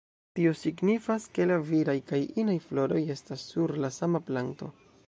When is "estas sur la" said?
3.19-3.95